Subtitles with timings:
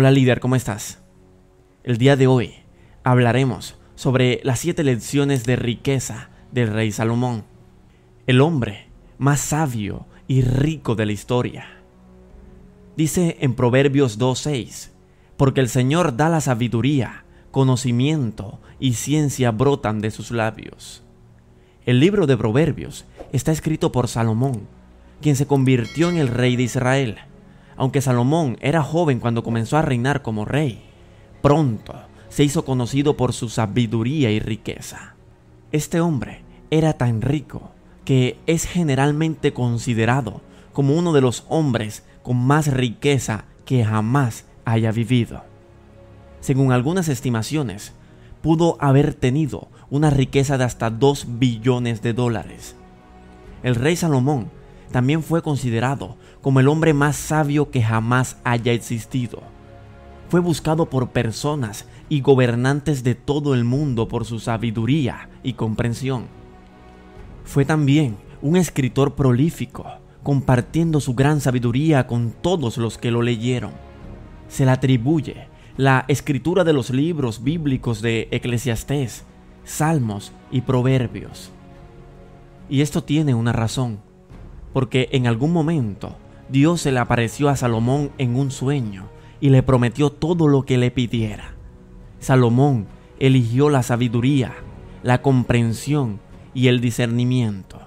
[0.00, 1.00] Hola líder, ¿cómo estás?
[1.82, 2.54] El día de hoy
[3.02, 7.42] hablaremos sobre las siete lecciones de riqueza del rey Salomón,
[8.28, 11.66] el hombre más sabio y rico de la historia.
[12.96, 14.90] Dice en Proverbios 2.6,
[15.36, 21.02] porque el Señor da la sabiduría, conocimiento y ciencia brotan de sus labios.
[21.86, 24.60] El libro de Proverbios está escrito por Salomón,
[25.20, 27.18] quien se convirtió en el rey de Israel
[27.78, 30.82] aunque Salomón era joven cuando comenzó a reinar como rey,
[31.40, 31.94] pronto
[32.28, 35.14] se hizo conocido por su sabiduría y riqueza.
[35.70, 37.70] Este hombre era tan rico
[38.04, 40.40] que es generalmente considerado
[40.72, 45.44] como uno de los hombres con más riqueza que jamás haya vivido.
[46.40, 47.92] Según algunas estimaciones,
[48.42, 52.74] pudo haber tenido una riqueza de hasta 2 billones de dólares.
[53.62, 54.50] El rey Salomón
[54.90, 59.42] también fue considerado como el hombre más sabio que jamás haya existido.
[60.28, 66.26] Fue buscado por personas y gobernantes de todo el mundo por su sabiduría y comprensión.
[67.44, 69.86] Fue también un escritor prolífico,
[70.22, 73.72] compartiendo su gran sabiduría con todos los que lo leyeron.
[74.48, 79.24] Se le atribuye la escritura de los libros bíblicos de Eclesiastés,
[79.64, 81.50] Salmos y Proverbios.
[82.68, 84.00] Y esto tiene una razón
[84.72, 86.16] porque en algún momento
[86.48, 89.08] Dios se le apareció a Salomón en un sueño
[89.40, 91.54] y le prometió todo lo que le pidiera.
[92.20, 92.86] Salomón
[93.18, 94.54] eligió la sabiduría,
[95.02, 96.20] la comprensión
[96.54, 97.78] y el discernimiento,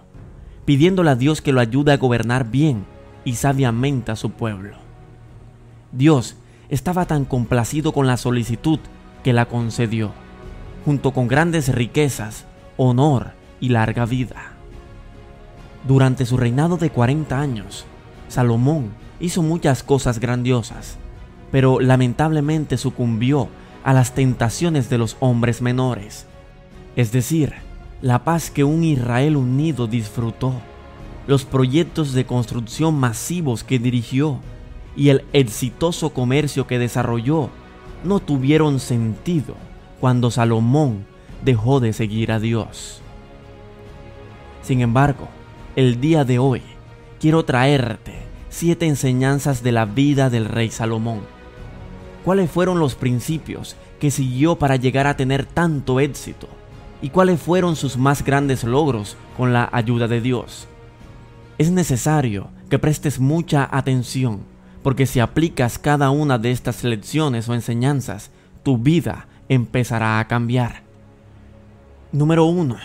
[0.66, 2.86] pidiéndole a Dios que lo ayude a gobernar bien
[3.26, 4.78] y sabiamente a su pueblo.
[5.92, 6.38] Dios
[6.70, 8.80] estaba tan complacido con la solicitud
[9.24, 10.12] que la concedió,
[10.86, 12.46] junto con grandes riquezas,
[12.78, 14.51] honor y larga vida.
[15.88, 17.86] Durante su reinado de 40 años,
[18.28, 20.98] Salomón hizo muchas cosas grandiosas,
[21.52, 23.50] pero lamentablemente sucumbió
[23.84, 26.28] a las tentaciones de los hombres menores,
[26.96, 27.54] es decir,
[28.02, 30.54] la paz que un Israel unido disfrutó,
[31.28, 34.40] los proyectos de construcción masivos que dirigió
[34.96, 37.50] y el exitoso comercio que desarrolló
[38.04, 39.56] no tuvieron sentido
[40.00, 41.06] cuando Salomón
[41.44, 43.02] dejó de seguir a Dios.
[44.64, 45.28] Sin embargo,
[45.78, 46.62] el día de hoy
[47.20, 48.14] quiero traerte
[48.50, 51.22] siete enseñanzas de la vida del rey Salomón.
[52.26, 56.50] ¿Cuáles fueron los principios que siguió para llegar a tener tanto éxito?
[57.02, 60.68] ¿Y cuáles fueron sus más grandes logros con la ayuda de Dios?
[61.58, 64.42] Es necesario que prestes mucha atención,
[64.84, 68.30] porque si aplicas cada una de estas lecciones o enseñanzas,
[68.64, 70.84] tu vida empezará a cambiar.
[72.12, 72.76] Número 1.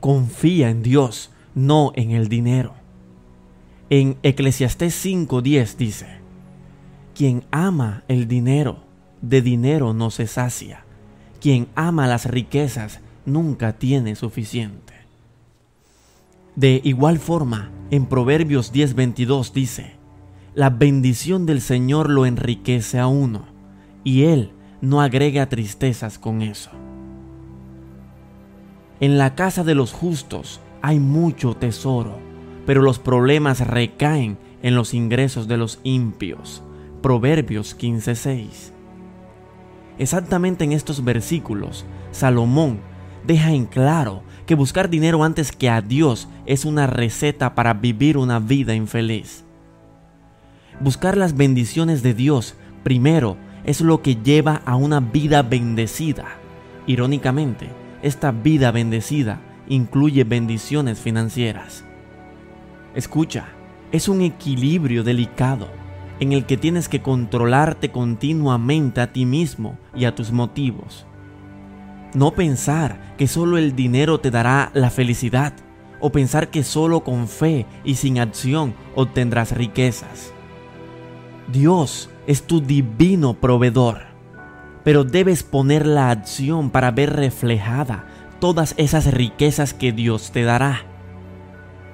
[0.00, 2.74] Confía en Dios no en el dinero.
[3.88, 6.06] En Eclesiastés 5:10 dice,
[7.14, 8.84] quien ama el dinero,
[9.22, 10.84] de dinero no se sacia.
[11.40, 14.92] Quien ama las riquezas nunca tiene suficiente.
[16.56, 19.96] De igual forma, en Proverbios 10:22 dice,
[20.54, 23.46] la bendición del Señor lo enriquece a uno,
[24.04, 24.52] y Él
[24.82, 26.70] no agrega tristezas con eso.
[29.00, 32.18] En la casa de los justos hay mucho tesoro,
[32.66, 36.62] pero los problemas recaen en los ingresos de los impios.
[37.02, 38.72] Proverbios 15:6.
[39.98, 42.80] Exactamente en estos versículos, Salomón
[43.26, 48.18] deja en claro que buscar dinero antes que a Dios es una receta para vivir
[48.18, 49.44] una vida infeliz.
[50.80, 52.54] Buscar las bendiciones de Dios
[52.84, 56.26] primero es lo que lleva a una vida bendecida.
[56.86, 57.68] Irónicamente,
[58.02, 61.84] esta vida bendecida incluye bendiciones financieras.
[62.94, 63.48] Escucha,
[63.92, 65.68] es un equilibrio delicado
[66.20, 71.06] en el que tienes que controlarte continuamente a ti mismo y a tus motivos.
[72.14, 75.52] No pensar que solo el dinero te dará la felicidad
[76.00, 80.32] o pensar que solo con fe y sin acción obtendrás riquezas.
[81.52, 84.02] Dios es tu divino proveedor,
[84.84, 88.06] pero debes poner la acción para ver reflejada
[88.46, 90.82] todas esas riquezas que Dios te dará.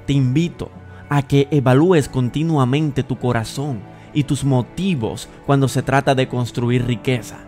[0.07, 0.71] Te invito
[1.09, 3.81] a que evalúes continuamente tu corazón
[4.13, 7.39] y tus motivos cuando se trata de construir riqueza.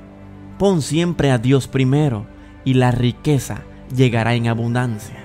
[0.58, 2.24] Pon siempre a Dios primero
[2.64, 3.64] y la riqueza
[3.94, 5.22] llegará en abundancia.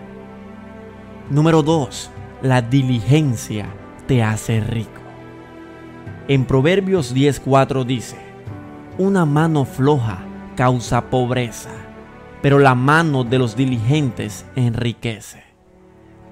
[1.29, 2.11] Número 2.
[2.41, 3.73] La diligencia
[4.07, 5.01] te hace rico.
[6.27, 8.17] En Proverbios 10:4 dice,
[8.97, 10.25] una mano floja
[10.57, 11.78] causa pobreza
[12.41, 15.43] pero la mano de los diligentes enriquece.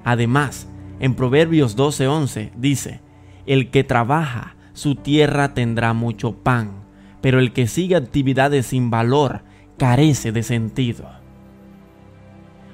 [0.03, 0.67] Además,
[0.99, 3.01] en Proverbios 12:11 dice,
[3.45, 6.83] el que trabaja su tierra tendrá mucho pan,
[7.21, 9.41] pero el que sigue actividades sin valor
[9.77, 11.09] carece de sentido.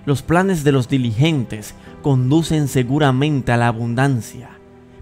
[0.06, 4.50] Los planes de los diligentes conducen seguramente a la abundancia,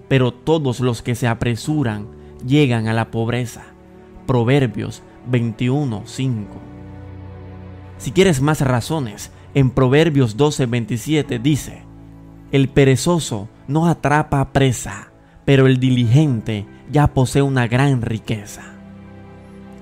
[0.08, 2.08] pero todos los que se apresuran
[2.46, 3.64] llegan a la pobreza.
[4.28, 6.71] Proverbios 21:5.
[8.02, 11.84] Si quieres más razones, en Proverbios 12:27 dice,
[12.52, 15.12] El perezoso no atrapa presa,
[15.46, 18.64] pero el diligente ya posee una gran riqueza.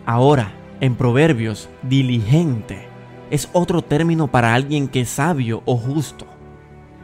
[0.05, 0.51] Ahora,
[0.81, 2.89] en Proverbios, diligente
[3.31, 6.25] es otro término para alguien que es sabio o justo.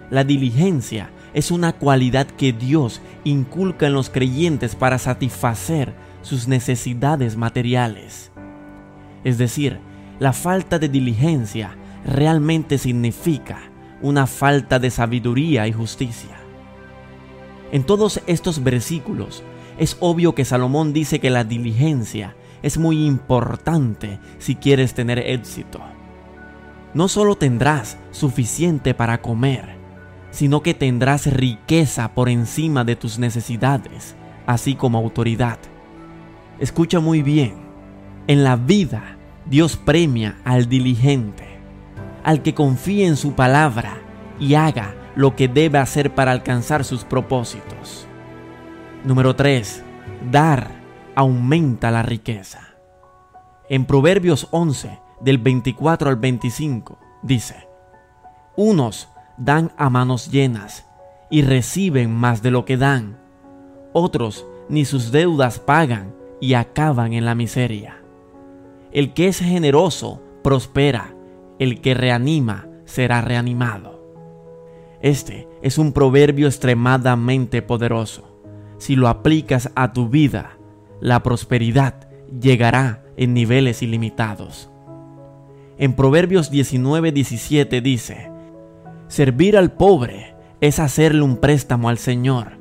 [0.10, 7.38] La diligencia es una cualidad que Dios inculca en los creyentes para satisfacer sus necesidades
[7.38, 8.34] materiales.
[9.24, 9.80] Es decir,
[10.20, 11.76] la falta de diligencia
[12.06, 13.60] realmente significa
[14.02, 16.38] una falta de sabiduría y justicia.
[17.72, 19.44] En todos estos versículos
[19.78, 25.82] es obvio que Salomón dice que la diligencia es muy importante si quieres tener éxito.
[26.94, 29.76] No solo tendrás suficiente para comer,
[30.32, 34.16] sino que tendrás riqueza por encima de tus necesidades,
[34.46, 35.60] así como autoridad.
[36.60, 37.56] Escucha muy bien,
[38.28, 39.15] en la vida
[39.46, 41.60] Dios premia al diligente,
[42.24, 43.98] al que confíe en su palabra
[44.40, 48.08] y haga lo que debe hacer para alcanzar sus propósitos.
[49.04, 49.84] Número 3.
[50.32, 50.72] Dar
[51.16, 52.76] aumenta la riqueza.
[53.70, 57.68] En Proverbios 11, del 24 al 25, dice,
[58.56, 60.88] Unos dan a manos llenas
[61.30, 63.20] y reciben más de lo que dan.
[63.94, 68.05] Otros ni sus deudas pagan y acaban en la miseria.
[68.96, 71.14] El que es generoso prospera,
[71.60, 74.02] el que reanima será reanimado.
[75.02, 78.40] Este es un proverbio extremadamente poderoso.
[78.78, 80.58] Si lo aplicas a tu vida,
[81.02, 82.08] la prosperidad
[82.40, 84.70] llegará en niveles ilimitados.
[85.78, 88.32] En Proverbios 19:17 dice,
[89.10, 92.60] Servir al pobre es hacerle un préstamo al Señor.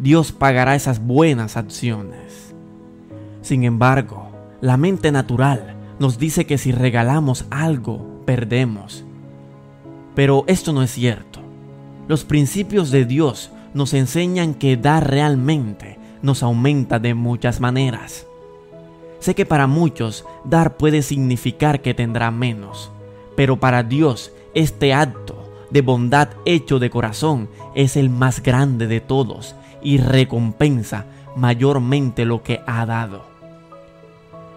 [0.00, 2.56] Dios pagará esas buenas acciones.
[3.40, 9.04] Sin embargo, la mente natural nos dice que si regalamos algo, perdemos.
[10.14, 11.40] Pero esto no es cierto.
[12.08, 18.26] Los principios de Dios nos enseñan que dar realmente nos aumenta de muchas maneras.
[19.18, 22.90] Sé que para muchos dar puede significar que tendrá menos,
[23.34, 29.00] pero para Dios este acto de bondad hecho de corazón es el más grande de
[29.00, 31.06] todos y recompensa
[31.36, 33.24] mayormente lo que ha dado.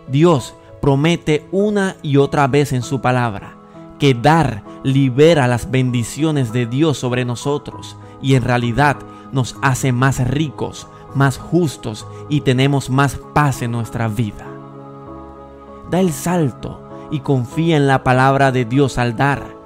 [0.08, 3.56] Dios promete una y otra vez en su palabra
[4.00, 8.98] que dar libera las bendiciones de Dios sobre nosotros y en realidad
[9.32, 14.46] nos hace más ricos, más justos y tenemos más paz en nuestra vida.
[15.92, 16.82] Da el salto
[17.12, 19.60] y confía en la palabra de Dios al dar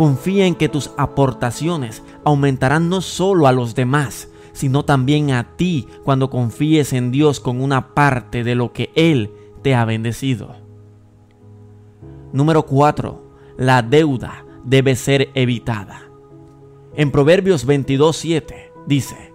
[0.00, 5.88] Confía en que tus aportaciones aumentarán no solo a los demás, sino también a ti
[6.04, 9.30] cuando confíes en Dios con una parte de lo que Él
[9.62, 10.56] te ha bendecido.
[12.32, 13.30] Número 4.
[13.58, 16.02] La deuda debe ser evitada.
[16.94, 19.32] En Proverbios 22.7 dice,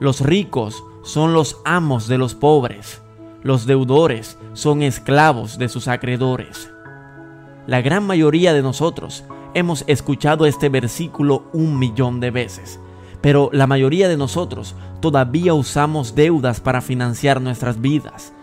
[0.00, 3.02] Los ricos son los amos de los pobres,
[3.42, 6.70] los deudores son esclavos de sus acreedores.
[7.66, 12.80] La gran mayoría de nosotros hemos escuchado este versículo un millón de veces,
[13.20, 18.34] pero la mayoría de nosotros todavía usamos deudas para financiar nuestras vidas.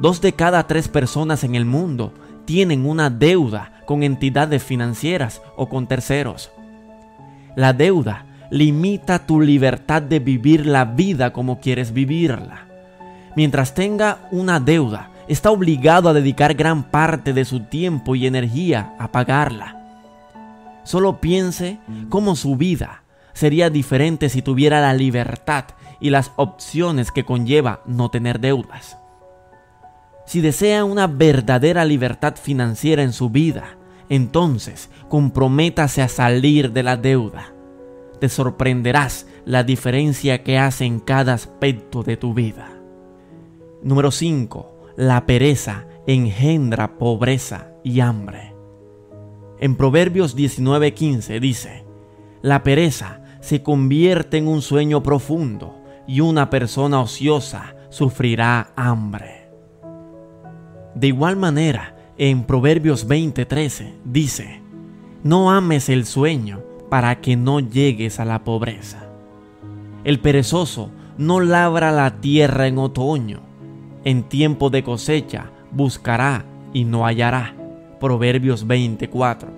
[0.00, 2.12] Dos de cada tres personas en el mundo
[2.44, 6.52] tienen una deuda con entidades financieras o con terceros.
[7.56, 12.66] La deuda limita tu libertad de vivir la vida como quieres vivirla.
[13.34, 18.94] Mientras tenga una deuda, está obligado a dedicar gran parte de su tiempo y energía
[19.00, 19.74] a pagarla.
[20.84, 21.78] Solo piense
[22.08, 23.02] cómo su vida
[23.32, 25.64] sería diferente si tuviera la libertad
[26.00, 28.96] y las opciones que conlleva no tener deudas.
[30.28, 33.78] Si desea una verdadera libertad financiera en su vida,
[34.10, 37.54] entonces comprométase a salir de la deuda.
[38.20, 42.68] Te sorprenderás la diferencia que hace en cada aspecto de tu vida.
[43.82, 44.92] Número 5.
[44.98, 48.54] La pereza engendra pobreza y hambre.
[49.58, 51.86] En Proverbios 19:15 dice,
[52.42, 59.37] La pereza se convierte en un sueño profundo y una persona ociosa sufrirá hambre.
[60.98, 64.60] De igual manera, en Proverbios 20:13 dice,
[65.22, 69.06] No ames el sueño para que no llegues a la pobreza.
[70.02, 73.42] El perezoso no labra la tierra en otoño,
[74.02, 77.54] en tiempo de cosecha buscará y no hallará.
[78.00, 79.50] Proverbios 24.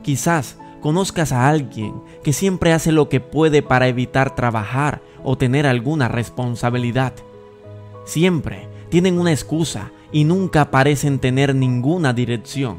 [0.00, 1.92] Quizás conozcas a alguien
[2.24, 7.12] que siempre hace lo que puede para evitar trabajar o tener alguna responsabilidad.
[8.06, 12.78] Siempre tienen una excusa y nunca parecen tener ninguna dirección.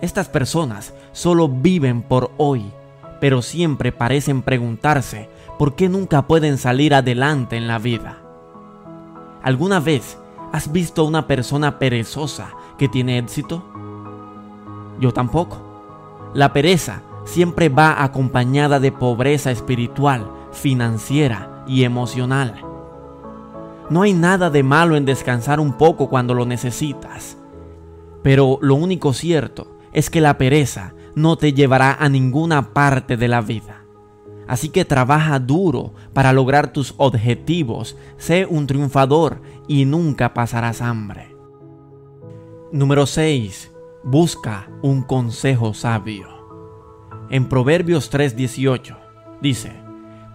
[0.00, 2.72] Estas personas solo viven por hoy,
[3.20, 5.28] pero siempre parecen preguntarse
[5.58, 8.18] por qué nunca pueden salir adelante en la vida.
[9.42, 10.18] ¿Alguna vez
[10.52, 13.62] has visto una persona perezosa que tiene éxito?
[15.00, 15.60] Yo tampoco.
[16.34, 22.73] La pereza siempre va acompañada de pobreza espiritual, financiera y emocional.
[23.90, 27.36] No hay nada de malo en descansar un poco cuando lo necesitas.
[28.22, 33.28] Pero lo único cierto es que la pereza no te llevará a ninguna parte de
[33.28, 33.84] la vida.
[34.46, 41.34] Así que trabaja duro para lograr tus objetivos, sé un triunfador y nunca pasarás hambre.
[42.72, 43.70] Número 6.
[44.02, 46.28] Busca un consejo sabio.
[47.30, 48.96] En Proverbios 3:18
[49.40, 49.72] dice,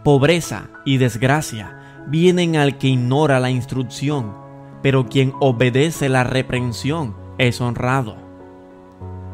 [0.03, 4.33] Pobreza y desgracia vienen al que ignora la instrucción,
[4.81, 8.17] pero quien obedece la reprensión es honrado.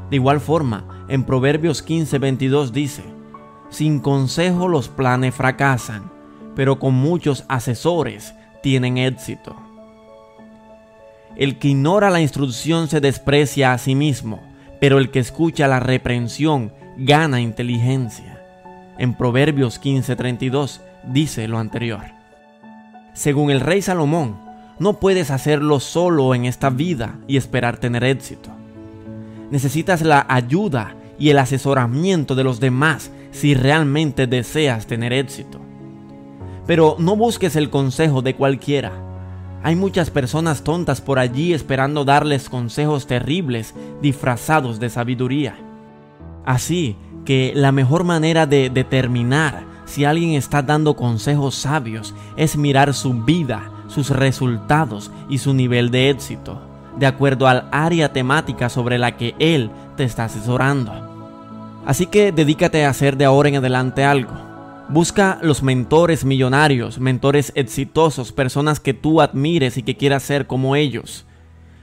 [0.10, 3.04] De igual forma, en Proverbios 15:22 dice,
[3.70, 6.12] Sin consejo los planes fracasan,
[6.56, 9.56] pero con muchos asesores tienen éxito.
[11.36, 14.42] El que ignora la instrucción se desprecia a sí mismo,
[14.80, 18.42] pero el que escucha la reprensión gana inteligencia.
[18.98, 22.15] En Proverbios 15:32 dice lo anterior.
[23.16, 24.36] Según el rey Salomón,
[24.78, 28.50] no puedes hacerlo solo en esta vida y esperar tener éxito.
[29.50, 35.62] Necesitas la ayuda y el asesoramiento de los demás si realmente deseas tener éxito.
[36.68, 38.92] Pero no busques el consejo de cualquiera.
[39.64, 45.56] Hay muchas personas tontas por allí esperando darles consejos terribles disfrazados de sabiduría.
[46.46, 52.94] Así que la mejor manera de determinar si alguien está dando consejos sabios es mirar
[52.94, 56.60] su vida, sus resultados y su nivel de éxito,
[56.98, 60.92] de acuerdo al área temática sobre la que él te está asesorando.
[61.86, 64.34] Así que dedícate a hacer de ahora en adelante algo.
[64.90, 70.76] Busca los mentores millonarios, mentores exitosos, personas que tú admires y que quieras ser como
[70.76, 71.26] ellos.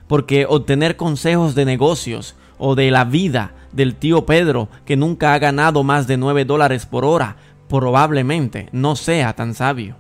[0.09, 5.39] Porque obtener consejos de negocios o de la vida del tío Pedro que nunca ha
[5.39, 7.37] ganado más de 9 dólares por hora
[7.73, 9.97] probablemente no sea tan sabio.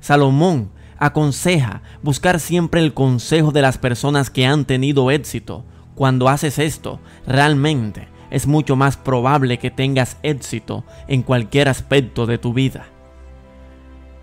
[0.00, 5.62] Salomón aconseja buscar siempre el consejo de las personas que han tenido éxito.
[5.94, 12.38] Cuando haces esto, realmente es mucho más probable que tengas éxito en cualquier aspecto de
[12.38, 12.86] tu vida.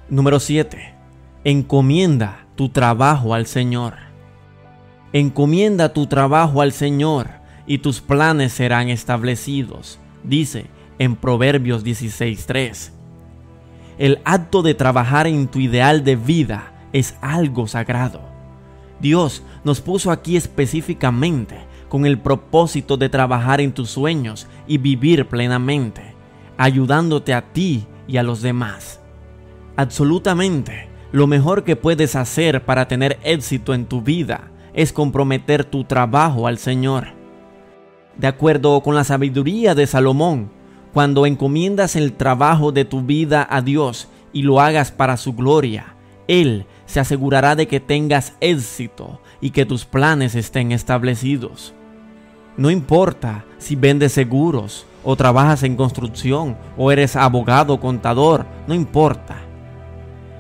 [0.10, 0.96] Número 7.
[1.44, 3.94] Encomienda tu trabajo al Señor.
[5.14, 7.28] Encomienda tu trabajo al Señor
[7.68, 12.92] y tus planes serán establecidos, dice en Proverbios 16.3.
[13.98, 18.22] El acto de trabajar en tu ideal de vida es algo sagrado.
[19.00, 21.58] Dios nos puso aquí específicamente
[21.90, 26.16] con el propósito de trabajar en tus sueños y vivir plenamente,
[26.58, 29.00] ayudándote a ti y a los demás.
[29.76, 35.84] Absolutamente, lo mejor que puedes hacer para tener éxito en tu vida es comprometer tu
[35.84, 37.08] trabajo al Señor.
[38.18, 40.52] De acuerdo con la sabiduría de Salomón,
[40.98, 45.94] cuando encomiendas el trabajo de tu vida a Dios y lo hagas para su gloria,
[46.28, 51.76] Él se asegurará de que tengas éxito y que tus planes estén establecidos.
[52.58, 58.74] No importa si vendes seguros o trabajas en construcción o eres abogado o contador, no
[58.74, 59.38] importa.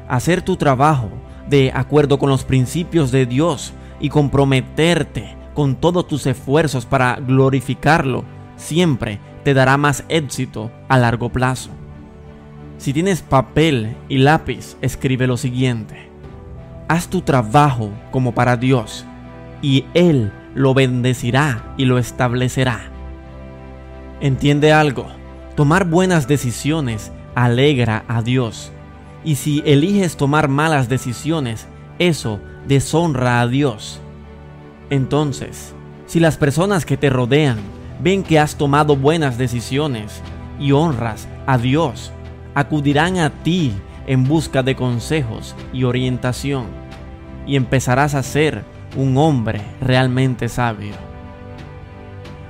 [0.09, 1.09] Hacer tu trabajo
[1.47, 8.23] de acuerdo con los principios de Dios y comprometerte con todos tus esfuerzos para glorificarlo
[8.55, 11.69] siempre te dará más éxito a largo plazo.
[12.77, 16.09] Si tienes papel y lápiz, escribe lo siguiente.
[16.87, 19.05] Haz tu trabajo como para Dios
[19.61, 22.91] y Él lo bendecirá y lo establecerá.
[24.21, 25.07] Entiende algo,
[25.55, 28.71] tomar buenas decisiones alegra a Dios.
[29.23, 31.67] Y si eliges tomar malas decisiones,
[31.99, 33.99] eso deshonra a Dios.
[34.89, 35.73] Entonces,
[36.05, 37.57] si las personas que te rodean
[37.99, 40.21] ven que has tomado buenas decisiones
[40.59, 42.11] y honras a Dios,
[42.55, 43.73] acudirán a ti
[44.07, 46.65] en busca de consejos y orientación
[47.45, 48.63] y empezarás a ser
[48.95, 50.93] un hombre realmente sabio.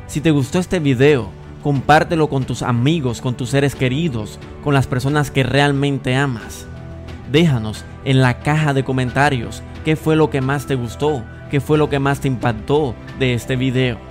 [0.08, 1.30] Si te gustó este video,
[1.64, 6.66] compártelo con tus amigos, con tus seres queridos, con las personas que realmente amas.
[7.32, 11.78] Déjanos en la caja de comentarios qué fue lo que más te gustó, qué fue
[11.78, 14.07] lo que más te impactó de este video.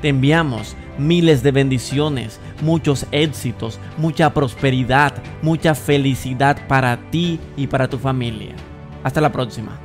[0.00, 7.88] Te enviamos miles de bendiciones, muchos éxitos, mucha prosperidad, mucha felicidad para ti y para
[7.88, 8.54] tu familia.
[9.02, 9.78] Hasta la próxima.